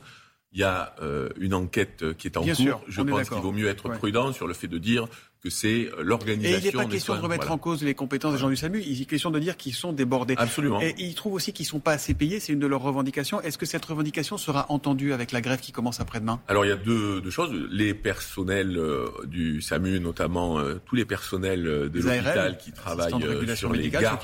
Il 0.53 0.59
y 0.59 0.63
a 0.63 0.95
une 1.39 1.53
enquête 1.53 2.13
qui 2.17 2.27
est 2.27 2.38
en 2.38 2.41
cours. 2.41 2.81
je 2.88 3.01
pense 3.01 3.29
qu'il 3.29 3.38
vaut 3.39 3.51
mieux 3.51 3.67
être 3.67 3.89
prudent 3.89 4.31
sur 4.31 4.47
le 4.47 4.53
fait 4.53 4.67
de 4.67 4.77
dire 4.77 5.07
que 5.41 5.49
c'est 5.49 5.89
l'organisation. 6.01 6.57
Et 6.57 6.61
il 6.61 6.65
n'est 6.65 6.71
pas 6.71 6.85
question 6.85 7.15
de 7.15 7.19
remettre 7.19 7.51
en 7.51 7.57
cause 7.57 7.83
les 7.83 7.94
compétences 7.94 8.33
des 8.33 8.39
gens 8.39 8.49
du 8.49 8.55
SAMU, 8.55 8.81
il 8.85 9.01
est 9.01 9.05
question 9.05 9.31
de 9.31 9.39
dire 9.39 9.57
qu'ils 9.57 9.73
sont 9.73 9.94
débordés. 9.94 10.35
Absolument. 10.38 10.81
Et 10.81 10.95
ils 10.97 11.15
trouvent 11.15 11.33
aussi 11.33 11.53
qu'ils 11.53 11.65
ne 11.65 11.69
sont 11.69 11.79
pas 11.79 11.94
assez 11.94 12.13
payés, 12.13 12.39
c'est 12.39 12.53
une 12.53 12.59
de 12.59 12.67
leurs 12.67 12.81
revendications. 12.81 13.41
Est-ce 13.41 13.57
que 13.57 13.65
cette 13.65 13.85
revendication 13.85 14.38
sera 14.38 14.65
entendue 14.69 15.13
avec 15.13 15.31
la 15.31 15.41
grève 15.41 15.59
qui 15.59 15.71
commence 15.71 15.99
après-demain? 15.99 16.41
Alors 16.47 16.65
il 16.65 16.69
y 16.69 16.71
a 16.71 16.77
deux, 16.77 17.29
choses. 17.29 17.53
Les 17.69 17.94
personnels 17.94 18.77
euh, 18.77 19.07
du 19.25 19.61
SAMU, 19.61 19.99
notamment 19.99 20.59
euh, 20.59 20.75
tous 20.85 20.95
les 20.95 21.06
personnels 21.06 21.68
euh, 21.68 21.89
de 21.89 21.99
l'hôpital 21.99 22.57
qui 22.57 22.71
travaillent 22.71 23.11
sur 23.56 23.73
les 23.73 23.89
gardes, 23.89 24.19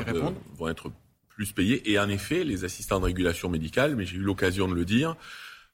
vont 0.57 0.69
être 0.69 0.91
plus 1.29 1.51
payés. 1.51 1.91
Et 1.91 1.99
en 1.99 2.09
effet, 2.09 2.43
les 2.43 2.63
assistants 2.65 2.99
de 2.99 3.05
régulation 3.05 3.49
médicale, 3.49 3.95
mais 3.95 4.05
j'ai 4.05 4.17
eu 4.17 4.21
l'occasion 4.21 4.67
de 4.67 4.73
le 4.73 4.85
dire, 4.85 5.15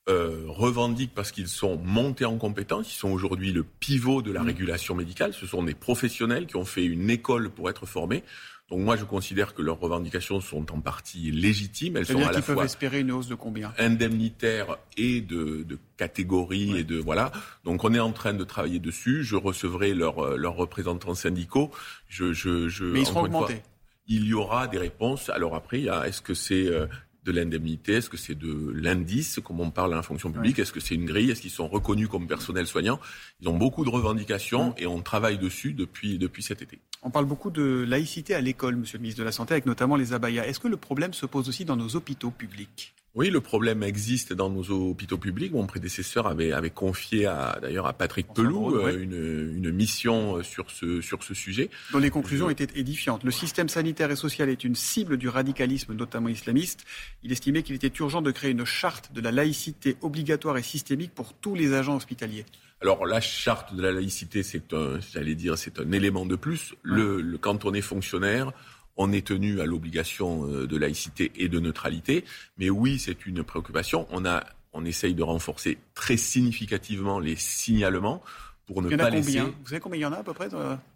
euh, 0.09 0.43
revendiquent 0.47 1.13
parce 1.13 1.31
qu'ils 1.31 1.47
sont 1.47 1.77
montés 1.77 2.25
en 2.25 2.37
compétence, 2.37 2.91
ils 2.93 2.97
sont 2.97 3.11
aujourd'hui 3.11 3.51
le 3.51 3.63
pivot 3.63 4.21
de 4.21 4.31
la 4.31 4.41
mm. 4.41 4.47
régulation 4.47 4.95
médicale, 4.95 5.33
ce 5.33 5.45
sont 5.45 5.63
des 5.63 5.75
professionnels 5.75 6.47
qui 6.47 6.55
ont 6.55 6.65
fait 6.65 6.83
une 6.83 7.09
école 7.09 7.49
pour 7.49 7.69
être 7.69 7.85
formés. 7.85 8.23
Donc 8.69 8.81
moi, 8.81 8.95
je 8.95 9.03
considère 9.03 9.55
que 9.55 9.63
leurs 9.63 9.79
revendications 9.79 10.41
sont 10.41 10.71
en 10.71 10.79
partie 10.79 11.31
légitimes. 11.31 11.97
Elles 11.97 12.05
sont 12.05 12.21
à 12.21 12.31
la 12.31 12.41
fois 12.41 12.65
espérer 12.65 12.99
une 12.99 13.11
hausse 13.11 13.27
de 13.27 13.35
combien? 13.35 13.73
indemnitaire 13.79 14.77
et 14.95 15.21
de, 15.21 15.63
de 15.63 15.79
catégorie 15.97 16.77
et 16.77 16.83
de 16.83 16.99
voilà. 16.99 17.31
Donc 17.63 17.83
on 17.83 17.93
est 17.93 17.99
en 17.99 18.11
train 18.11 18.33
de 18.33 18.43
travailler 18.43 18.79
dessus. 18.79 19.23
Je 19.23 19.35
recevrai 19.35 19.95
leurs 19.95 20.19
euh, 20.19 20.37
leurs 20.37 20.55
représentants 20.55 21.15
syndicaux. 21.15 21.71
Je, 22.07 22.31
je, 22.31 22.67
je 22.67 22.85
Mais 22.85 23.01
ils 23.01 23.07
seront 23.07 23.23
augmentés. 23.23 23.63
il 24.07 24.25
y 24.25 24.35
aura 24.35 24.67
des 24.67 24.77
réponses. 24.77 25.29
Alors 25.29 25.55
après, 25.55 25.81
est-ce 26.05 26.21
que 26.21 26.35
c'est 26.35 26.67
euh, 26.67 26.85
de 27.31 27.39
l'indemnité 27.39 27.93
Est-ce 27.93 28.09
que 28.09 28.17
c'est 28.17 28.35
de 28.35 28.71
l'indice, 28.73 29.39
comme 29.43 29.59
on 29.59 29.69
parle 29.71 29.93
à 29.93 29.97
la 29.97 30.03
fonction 30.03 30.31
publique 30.31 30.59
Est-ce 30.59 30.73
que 30.73 30.79
c'est 30.79 30.95
une 30.95 31.05
grille 31.05 31.29
Est-ce 31.29 31.41
qu'ils 31.41 31.51
sont 31.51 31.67
reconnus 31.67 32.07
comme 32.07 32.27
personnel 32.27 32.65
soignant 32.65 32.99
Ils 33.41 33.47
ont 33.47 33.57
beaucoup 33.57 33.85
de 33.85 33.89
revendications 33.89 34.73
et 34.77 34.87
on 34.87 35.01
travaille 35.01 35.37
dessus 35.37 35.73
depuis, 35.73 36.17
depuis 36.17 36.43
cet 36.43 36.61
été. 36.61 36.79
On 37.03 37.11
parle 37.11 37.25
beaucoup 37.25 37.51
de 37.51 37.85
laïcité 37.87 38.33
à 38.33 38.41
l'école, 38.41 38.75
monsieur 38.75 38.97
le 38.97 39.03
ministre 39.03 39.19
de 39.19 39.25
la 39.25 39.31
Santé, 39.31 39.53
avec 39.53 39.65
notamment 39.65 39.95
les 39.95 40.13
abayas. 40.13 40.45
Est-ce 40.45 40.59
que 40.59 40.67
le 40.67 40.77
problème 40.77 41.13
se 41.13 41.25
pose 41.25 41.47
aussi 41.47 41.65
dans 41.65 41.75
nos 41.75 41.95
hôpitaux 41.95 42.31
publics? 42.31 42.93
Oui, 43.15 43.31
le 43.31 43.41
problème 43.41 43.81
existe 43.81 44.33
dans 44.33 44.49
nos 44.49 44.69
hôpitaux 44.69 45.17
publics. 45.17 45.51
Mon 45.51 45.65
prédécesseur 45.65 46.27
avait, 46.27 46.51
avait 46.51 46.69
confié 46.69 47.23
d'ailleurs 47.61 47.87
à 47.87 47.93
Patrick 47.93 48.27
Pelou 48.33 48.75
euh, 48.75 49.01
une, 49.01 49.57
une, 49.57 49.71
mission 49.71 50.37
euh, 50.37 50.43
sur 50.43 50.69
ce, 50.69 51.01
sur 51.01 51.23
ce 51.23 51.33
sujet. 51.33 51.71
Dont 51.91 51.97
les 51.97 52.11
conclusions 52.11 52.51
étaient 52.51 52.67
édifiantes. 52.75 53.23
Le 53.23 53.31
système 53.31 53.67
sanitaire 53.67 54.11
et 54.11 54.15
social 54.15 54.47
est 54.47 54.63
une 54.63 54.75
cible 54.75 55.17
du 55.17 55.27
radicalisme, 55.27 55.93
notamment 55.93 56.29
islamiste. 56.29 56.85
Il 57.23 57.31
estimait 57.31 57.63
qu'il 57.63 57.75
était 57.75 57.91
urgent 57.99 58.21
de 58.21 58.29
créer 58.31 58.51
une 58.51 58.65
charte 58.65 59.11
de 59.11 59.21
la 59.21 59.31
laïcité 59.31 59.97
obligatoire 60.01 60.57
et 60.57 60.63
systémique 60.63 61.13
pour 61.15 61.33
tous 61.33 61.55
les 61.55 61.73
agents 61.73 61.95
hospitaliers. 61.95 62.45
Alors 62.81 63.05
la 63.05 63.19
charte 63.19 63.75
de 63.75 63.81
la 63.81 63.91
laïcité, 63.91 64.43
c'est 64.43 64.71
un, 64.73 64.99
j'allais 65.11 65.35
dire, 65.35 65.57
c'est 65.57 65.79
un 65.79 65.91
élément 65.91 66.25
de 66.25 66.35
plus. 66.35 66.75
Le, 66.83 67.19
le, 67.21 67.37
quand 67.37 67.65
on 67.65 67.73
est 67.73 67.81
fonctionnaire, 67.81 68.53
on 69.01 69.11
est 69.13 69.25
tenu 69.25 69.61
à 69.61 69.65
l'obligation 69.65 70.45
euh, 70.47 70.67
de 70.67 70.77
laïcité 70.77 71.31
et 71.35 71.47
de 71.47 71.59
neutralité. 71.59 72.25
Mais 72.59 72.69
oui, 72.69 72.99
c'est 72.99 73.25
une 73.25 73.43
préoccupation. 73.43 74.05
On 74.11 74.25
a 74.25 74.43
on 74.73 74.85
essaye 74.85 75.15
de 75.15 75.23
renforcer 75.23 75.79
très 75.95 76.17
significativement 76.17 77.19
les 77.19 77.35
signalements 77.35 78.21
pour 78.67 78.83
ne 78.83 78.89
il 78.89 78.91
y 78.91 78.95
en 78.95 78.97
pas 78.99 79.05
a 79.05 79.11
combien 79.11 79.45
laisser. 79.45 79.53
Vous 79.63 79.67
savez 79.67 79.79
combien 79.81 79.97
il 79.99 80.03
y 80.03 80.05
en 80.05 80.13
a 80.13 80.17
à 80.17 80.23
peu 80.23 80.33
près 80.33 80.47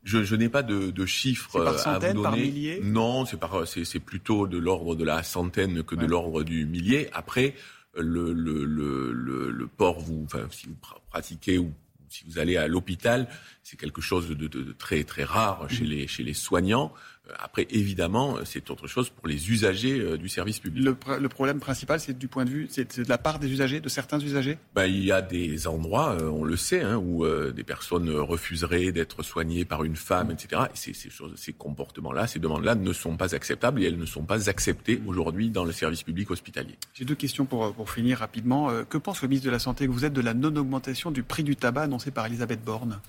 Je, 0.04 0.24
je 0.24 0.36
n'ai 0.36 0.50
pas 0.50 0.62
de, 0.62 0.92
de 0.92 1.06
chiffres 1.08 1.64
par 1.64 1.88
à 1.88 1.98
vous 2.00 2.22
par 2.22 2.32
donner. 2.34 2.44
milliers? 2.44 2.80
Non, 2.84 3.26
c'est 3.26 3.38
par 3.40 3.68
c'est 3.68 3.84
c'est 3.86 4.00
plutôt 4.00 4.46
de 4.48 4.60
l'ordre 4.60 4.96
de 4.96 5.04
la 5.04 5.24
centaine 5.24 5.82
que 5.82 5.96
de 5.96 6.06
l'ordre 6.06 6.44
du 6.44 6.66
millier. 6.68 7.10
Après, 7.14 7.56
le 7.98 8.32
le 8.34 8.64
le 8.66 9.12
le, 9.12 9.50
le 9.50 9.68
port, 9.68 10.00
vous, 10.02 10.22
enfin, 10.26 10.46
si 10.52 10.68
vous 10.68 10.76
pra- 10.76 11.00
pratiquez 11.10 11.58
ou 11.58 11.72
si 12.10 12.26
vous 12.28 12.38
allez 12.38 12.58
à 12.58 12.68
l'hôpital, 12.68 13.28
c'est 13.64 13.80
quelque 13.80 14.02
chose 14.02 14.30
de, 14.30 14.36
de- 14.36 14.48
de 14.48 14.72
très 14.74 15.04
très 15.04 15.24
rare 15.24 15.68
chez 15.70 15.86
les 15.86 16.06
chez 16.08 16.22
les 16.24 16.36
soignants. 16.36 16.94
Après, 17.40 17.68
évidemment, 17.70 18.38
c'est 18.44 18.70
autre 18.70 18.88
chose 18.88 19.10
pour 19.10 19.28
les 19.28 19.50
usagers 19.50 19.98
euh, 20.00 20.18
du 20.18 20.28
service 20.28 20.60
public. 20.60 20.84
le, 20.84 20.92
pr- 20.94 21.20
le 21.20 21.30
problème 21.30 21.60
principal, 21.62 22.00
c'est 22.00 22.18
du 22.18 22.28
point 22.28 22.44
de 22.44 22.50
vue, 22.50 22.68
c'est 22.70 23.00
de 23.00 23.08
la 23.08 23.18
part 23.18 23.40
des 23.40 23.50
usagers, 23.50 23.80
de 23.80 23.88
certains 23.88 24.20
usagers? 24.20 24.58
Ben, 24.76 24.88
il 24.88 25.06
y 25.06 25.12
a 25.12 25.22
des 25.22 25.66
endroits, 25.68 26.18
euh, 26.20 26.28
on 26.30 26.44
le 26.44 26.58
sait, 26.58 26.82
hein, 26.82 26.98
où 26.98 27.24
euh, 27.24 27.52
des 27.54 27.64
personnes 27.64 28.10
refuseraient 28.10 28.92
d'être 28.92 29.24
soignées 29.24 29.64
par 29.64 29.86
une 29.86 29.96
femme, 29.96 30.32
etc. 30.32 30.64
Et 30.74 30.78
ces, 30.78 30.94
ces, 30.94 31.10
choses, 31.10 31.32
ces 31.38 31.54
comportements-là, 31.54 32.28
ces 32.28 32.40
demandes-là 32.40 32.76
ne 32.76 32.92
sont 32.92 33.16
pas 33.16 33.34
acceptables 33.34 33.82
et 33.82 33.86
elles 33.86 33.98
ne 33.98 34.06
sont 34.06 34.24
pas 34.24 34.50
acceptées 34.50 35.02
aujourd'hui 35.08 35.50
dans 35.50 35.64
le 35.64 35.72
service 35.72 36.04
public 36.04 36.30
hospitalier. 36.30 36.76
J'ai 36.94 37.06
deux 37.06 37.16
questions 37.16 37.46
pour, 37.46 37.74
pour 37.74 37.90
finir 37.90 38.18
rapidement. 38.20 38.70
Euh, 38.70 38.84
que 38.84 38.98
pense 38.98 39.22
le 39.22 39.30
ministre 39.30 39.46
de 39.46 39.52
la 39.52 39.60
Santé? 39.60 39.88
Que 39.88 39.92
vous 39.92 40.04
êtes 40.04 40.14
de 40.14 40.22
la 40.22 40.34
non-augmentation 40.34 41.10
du 41.10 41.24
prix 41.24 41.44
du 41.44 41.56
tabac 41.56 41.84
annoncé 41.84 42.12
par 42.12 42.26
Elisabeth 42.26 42.64
Borne? 42.64 43.00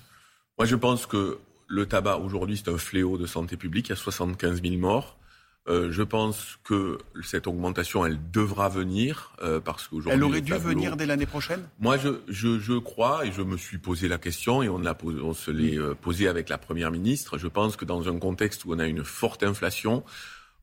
Moi, 0.57 0.65
je 0.65 0.77
pense 0.77 1.05
que 1.05 1.37
le 1.67 1.85
tabac, 1.85 2.17
aujourd'hui, 2.17 2.57
c'est 2.57 2.71
un 2.71 2.77
fléau 2.77 3.17
de 3.17 3.25
santé 3.25 3.57
publique. 3.57 3.87
Il 3.87 3.91
y 3.91 3.93
a 3.93 3.97
75 3.97 4.61
000 4.61 4.75
morts. 4.77 5.17
Euh, 5.67 5.91
je 5.91 6.03
pense 6.03 6.59
que 6.63 6.99
cette 7.23 7.47
augmentation, 7.47 8.05
elle 8.05 8.19
devra 8.31 8.69
venir 8.69 9.33
euh, 9.41 9.59
parce 9.59 9.87
qu'aujourd'hui... 9.87 10.11
Elle 10.11 10.23
aurait 10.23 10.41
dû 10.41 10.53
venir 10.53 10.95
dès 10.95 11.07
l'année 11.07 11.25
prochaine? 11.25 11.67
Moi, 11.79 11.97
je, 11.97 12.09
je, 12.27 12.59
je 12.59 12.73
crois, 12.73 13.25
et 13.25 13.31
je 13.31 13.41
me 13.41 13.57
suis 13.57 13.79
posé 13.79 14.07
la 14.07 14.19
question, 14.19 14.61
et 14.61 14.69
on, 14.69 14.77
l'a 14.77 14.95
on 15.03 15.33
se 15.33 15.49
l'est 15.49 15.79
euh, 15.79 15.95
posé 15.95 16.27
avec 16.27 16.49
la 16.49 16.59
Première 16.59 16.91
ministre, 16.91 17.39
je 17.39 17.47
pense 17.47 17.77
que 17.77 17.85
dans 17.85 18.07
un 18.07 18.19
contexte 18.19 18.65
où 18.65 18.73
on 18.73 18.79
a 18.79 18.85
une 18.85 19.03
forte 19.03 19.41
inflation, 19.41 20.03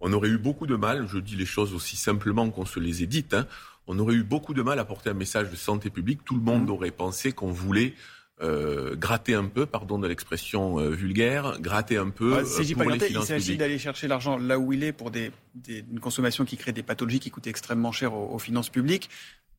on 0.01 0.13
aurait 0.13 0.29
eu 0.29 0.39
beaucoup 0.39 0.69
de 0.69 0.77
mal, 0.77 1.09
je 1.09 1.19
dis 1.19 1.35
les 1.35 1.47
choses 1.47 1.75
aussi 1.75 1.97
simplement 1.97 2.49
qu'on 2.51 2.67
se 2.67 2.79
les 2.79 3.03
ait 3.03 3.09
dites, 3.09 3.35
hein, 3.35 3.49
on 3.89 3.99
aurait 3.99 4.15
eu 4.15 4.23
beaucoup 4.23 4.55
de 4.55 4.63
mal 4.63 4.79
à 4.79 4.85
porter 4.85 5.11
un 5.11 5.15
message 5.15 5.51
de 5.51 5.57
santé 5.57 5.91
publique. 5.91 6.25
Tout 6.25 6.37
le 6.37 6.43
monde 6.43 6.71
aurait 6.71 6.93
pensé 6.93 7.33
qu'on 7.33 7.51
voulait 7.51 7.95
euh, 8.41 8.97
gratter 8.97 9.35
un 9.35 9.45
peu, 9.45 9.67
pardon 9.67 9.99
de 9.99 10.09
l'expression 10.09 10.79
euh, 10.81 10.91
vulgaire, 10.91 11.61
gratter 11.61 11.97
un 11.97 12.09
peu 12.11 12.33
Ouais, 12.33 12.39
euh, 12.41 12.45
pour 12.75 12.85
pas 12.85 12.91
les 12.91 12.99
gratté, 12.99 13.13
il 13.13 13.23
s'agit 13.27 13.57
d'aller 13.57 13.79
chercher 13.79 14.09
l'argent 14.09 14.37
là 14.39 14.59
où 14.59 14.73
il 14.73 14.83
est 14.83 14.93
pour 14.93 15.11
des, 15.11 15.31
des- 15.55 15.85
une 15.91 16.01
consommation 16.01 16.45
qui 16.45 16.57
crée 16.57 16.73
des 16.73 16.83
pathologies 16.83 17.21
qui 17.21 17.31
coûtent 17.31 17.47
extrêmement 17.47 17.93
cher 17.93 18.15
aux, 18.15 18.35
aux 18.35 18.39
finances 18.39 18.71
publiques. 18.71 19.11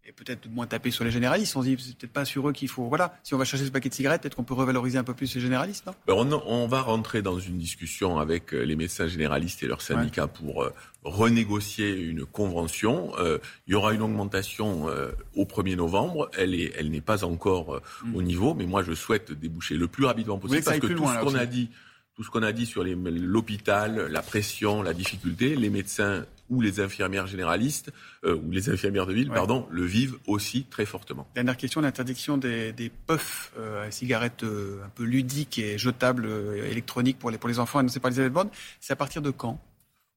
Et 0.05 0.11
peut-être 0.11 0.49
moins 0.49 0.67
taper 0.67 0.91
sur 0.91 1.05
les 1.05 1.11
généralistes. 1.11 1.55
On 1.55 1.61
se 1.61 1.67
dit, 1.67 1.77
c'est 1.79 1.95
peut-être 1.97 2.11
pas 2.11 2.25
sur 2.25 2.49
eux 2.49 2.51
qu'il 2.51 2.67
faut. 2.67 2.89
Voilà, 2.89 3.17
si 3.23 3.33
on 3.33 3.37
va 3.37 3.45
chercher 3.45 3.65
ce 3.65 3.71
paquet 3.71 3.87
de 3.87 3.93
cigarettes, 3.93 4.21
peut-être 4.21 4.35
qu'on 4.35 4.43
peut 4.43 4.53
revaloriser 4.53 4.97
un 4.97 5.03
peu 5.05 5.13
plus 5.13 5.33
les 5.33 5.39
généralistes, 5.39 5.85
non? 5.85 5.93
Ben, 6.07 6.13
on, 6.13 6.29
on 6.45 6.67
va 6.67 6.81
rentrer 6.81 7.21
dans 7.21 7.39
une 7.39 7.57
discussion 7.57 8.19
avec 8.19 8.53
euh, 8.53 8.63
les 8.63 8.75
médecins 8.75 9.07
généralistes 9.07 9.63
et 9.63 9.67
leurs 9.67 9.81
syndicats 9.81 10.27
pour 10.27 10.63
euh, 10.63 10.73
renégocier 11.05 11.95
une 11.95 12.25
convention. 12.25 13.13
Euh, 13.17 13.37
il 13.65 13.71
y 13.71 13.75
aura 13.75 13.93
une 13.93 14.01
augmentation 14.01 14.89
euh, 14.89 15.11
au 15.35 15.45
1er 15.45 15.77
novembre. 15.77 16.29
Elle 16.37 16.53
est, 16.53 16.73
elle 16.77 16.91
n'est 16.91 16.99
pas 17.01 17.23
encore 17.23 17.75
euh, 17.75 17.79
Mm. 18.03 18.15
au 18.15 18.21
niveau, 18.21 18.53
mais 18.53 18.65
moi 18.65 18.83
je 18.83 18.93
souhaite 18.93 19.31
déboucher 19.31 19.75
le 19.75 19.87
plus 19.87 20.05
rapidement 20.05 20.37
possible 20.37 20.59
que 20.61 20.65
parce 20.65 20.79
que 20.79 20.87
tout 20.87 20.93
loin, 20.95 21.15
ce 21.19 21.23
qu'on 21.25 21.35
a 21.35 21.45
dit, 21.45 21.69
tout 22.15 22.23
ce 22.23 22.29
qu'on 22.29 22.43
a 22.43 22.51
dit 22.51 22.65
sur 22.65 22.83
l'hôpital, 22.83 24.07
la 24.11 24.21
pression, 24.21 24.81
la 24.81 24.93
difficulté, 24.93 25.55
les 25.55 25.69
médecins 25.69 26.25
ou 26.49 26.61
les 26.61 26.79
infirmières 26.79 27.25
généralistes 27.27 27.91
euh, 28.25 28.35
ou 28.35 28.51
les 28.51 28.69
infirmières 28.69 29.05
de 29.07 29.13
ville, 29.13 29.29
Ouais. 29.29 29.35
pardon, 29.35 29.65
le 29.71 29.83
vivent 29.85 30.17
aussi 30.27 30.65
très 30.65 30.85
fortement. 30.85 31.27
Dernière 31.35 31.57
question, 31.57 31.81
l'interdiction 31.81 32.37
des, 32.37 32.73
des 32.73 32.89
puffs 32.89 33.51
euh, 33.57 33.87
à 33.87 33.91
cigarettes 33.91 34.43
euh, 34.43 34.83
un 34.85 34.89
peu 34.89 35.03
ludiques 35.03 35.57
et 35.59 35.77
jetables 35.77 36.27
électroniques 36.65 37.17
pour 37.19 37.31
les, 37.31 37.37
pour 37.37 37.49
les 37.49 37.59
enfants 37.59 37.79
annoncées 37.79 37.99
par 37.99 38.09
Elisabeth 38.09 38.33
Borne, 38.33 38.49
c'est 38.79 38.93
à 38.93 38.97
partir 38.97 39.21
de 39.21 39.31
quand? 39.31 39.59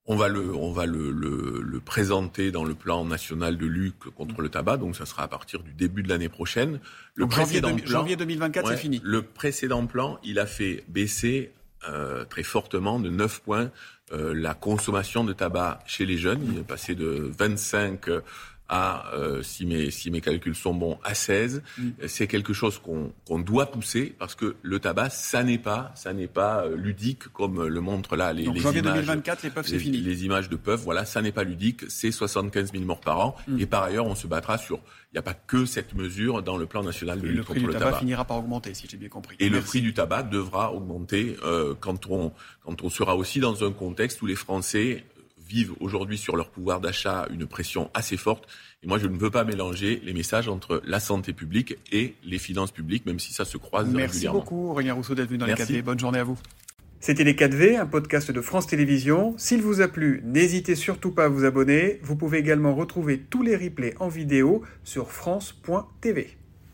On 0.09 0.15
va 0.17 0.29
le, 0.29 0.55
on 0.55 0.71
va 0.73 0.87
le, 0.87 1.11
le, 1.11 1.61
le 1.65 1.81
présenter 1.81 2.53
dans 2.53 2.65
le 2.65 2.75
plan 2.75 3.05
national 3.05 3.57
de 3.59 3.67
lutte 3.67 4.05
contre 4.17 4.41
le 4.41 4.49
tabac, 4.49 4.77
donc 4.77 4.95
ça 4.95 5.05
sera 5.05 5.25
à 5.25 5.29
partir 5.29 5.65
du 5.65 5.73
début 5.73 6.05
de 6.05 6.09
l'année 6.09 6.29
prochaine. 6.29 6.79
Le 7.15 7.25
Donc 7.25 7.35
janvier, 7.35 7.61
plan, 7.61 7.77
janvier 7.85 8.15
2024, 8.17 8.67
ouais, 8.69 8.75
c'est 8.77 8.81
fini. 8.81 9.01
Le 9.03 9.23
précédent 9.23 9.85
plan, 9.87 10.19
il 10.23 10.39
a 10.39 10.47
fait 10.47 10.85
baisser 10.87 11.51
euh, 11.89 12.25
très 12.25 12.45
fortement 12.45 13.01
de 13.01 13.11
9 13.11 13.43
points 13.43 13.71
la 14.13 14.55
consommation 14.55 15.25
de 15.25 15.33
tabac 15.33 15.81
chez 15.87 16.07
les 16.07 16.17
jeunes. 16.17 16.49
Il 16.53 16.59
est 16.59 16.67
passé 16.67 16.95
de 16.95 17.33
25 17.39 18.09
à, 18.69 19.13
euh, 19.15 19.43
si, 19.43 19.65
mes, 19.67 19.91
si 19.91 20.11
mes 20.11 20.21
calculs 20.21 20.55
sont 20.55 20.75
bons, 20.75 20.99
à 21.05 21.15
16. 21.15 21.63
Mm. 21.79 21.89
C'est 22.07 22.27
quelque 22.27 22.53
chose 22.53 22.79
qu'on 22.79 23.13
qu'on 23.27 23.39
doit 23.39 23.67
pousser 23.67 24.15
parce 24.19 24.35
que 24.35 24.57
le 24.63 24.79
tabac, 24.79 25.11
ça 25.11 25.43
n'est 25.43 25.59
pas, 25.59 25.93
ça 25.95 26.13
n'est 26.13 26.27
pas 26.27 26.65
euh, 26.65 26.77
ludique 26.77 27.29
comme 27.29 27.67
le 27.67 27.81
montrent 27.81 28.17
là 28.17 28.33
les, 28.33 28.45
Donc 28.45 28.55
les 28.57 28.61
janvier 28.61 28.81
images 28.81 28.95
2024, 28.95 29.43
les 29.43 29.51
puffs, 29.51 29.67
c'est 29.67 29.79
fini. 29.79 29.99
les 29.99 30.25
images 30.25 30.49
de 30.49 30.57
puffs, 30.57 30.83
voilà, 30.83 31.05
ça 31.05 31.23
n'est 31.23 31.33
pas 31.33 31.45
ludique, 31.45 31.85
c'est 31.89 32.11
75 32.11 32.73
000 32.73 32.85
morts 32.85 33.01
par 33.01 33.21
an. 33.21 33.37
Mm. 33.49 33.61
Et 33.61 33.67
par 33.67 33.83
ailleurs, 33.85 34.07
on 34.07 34.15
se 34.15 34.27
battra 34.27 34.59
sur. 34.59 34.81
Il 35.13 35.17
n'y 35.17 35.19
a 35.21 35.23
pas 35.23 35.35
que 35.35 35.65
cette 35.65 35.95
mesure 35.95 36.43
dans 36.43 36.57
le 36.57 36.67
plan 36.67 36.83
national 36.83 37.21
de 37.21 37.27
lutte 37.27 37.37
le 37.37 37.43
prix 37.45 37.55
contre 37.55 37.61
du 37.61 37.67
le 37.67 37.73
tabac, 37.73 37.85
tabac. 37.87 37.99
finira 38.01 38.25
par 38.25 38.39
augmenter, 38.39 38.75
si 38.75 38.87
j'ai 38.89 38.97
bien 38.97 39.09
compris. 39.09 39.37
Et 39.39 39.49
le 39.49 39.57
Merci. 39.57 39.69
prix 39.69 39.81
du 39.81 39.95
tabac 39.95 40.25
devra 40.25 40.73
augmenter 40.73 41.37
euh, 41.45 41.75
quand 41.79 42.07
on 42.11 42.33
quand 42.65 42.83
on 42.83 42.91
sera 42.91 43.17
aussi 43.17 43.41
dans 43.41 43.65
un 43.65 43.73
contexte 43.73 44.21
où 44.23 44.27
les 44.27 44.35
Français 44.35 45.05
vivent 45.49 45.75
aujourd'hui 45.81 46.19
sur 46.19 46.37
leur 46.37 46.51
pouvoir 46.51 46.81
d'achat 46.81 47.27
une 47.31 47.47
pression 47.47 47.91
assez 47.95 48.17
forte. 48.17 48.47
Et 48.83 48.87
moi, 48.87 48.99
je 48.99 49.07
ne 49.07 49.17
veux 49.17 49.31
pas 49.31 49.45
mélanger 49.45 50.01
les 50.05 50.13
messages 50.13 50.49
entre 50.49 50.83
la 50.85 51.01
santé 51.01 51.33
publique 51.33 51.77
et 51.93 52.15
les 52.25 52.39
finances 52.39 52.71
publiques, 52.73 53.07
même 53.07 53.19
si 53.19 53.33
ça 53.33 53.45
se 53.45 53.57
croise 53.57 53.89
Merci 53.89 54.13
régulièrement. 54.13 54.41
beaucoup, 54.41 54.71
Aurélien 54.71 54.95
Rousseau, 54.95 55.15
d'être 55.15 55.29
venu 55.29 55.39
dans 55.39 55.47
Merci. 55.47 55.73
les 55.73 55.81
4V. 55.81 55.85
Bonne 55.85 55.99
journée 55.99 56.19
à 56.19 56.25
vous. 56.25 56.39
C'était 57.01 57.25
Les 57.25 57.35
4V, 57.35 57.79
un 57.79 57.87
podcast 57.87 58.31
de 58.31 58.41
France 58.41 58.67
Télévisions. 58.67 59.35
S'il 59.37 59.63
vous 59.63 59.81
a 59.81 59.89
plu, 59.89 60.23
n'hésitez 60.25 60.75
surtout 60.75 61.13
pas 61.13 61.27
à 61.27 61.29
vous 61.29 61.45
abonner. 61.45 62.01
Vous 62.03 62.17
pouvez 62.17 62.39
également 62.39 62.75
retrouver 62.75 63.19
tous 63.19 63.43
les 63.43 63.55
replays 63.55 63.95
en 64.01 64.09
vidéo 64.09 64.63
sur 64.83 65.13
France.tv. 65.13 66.37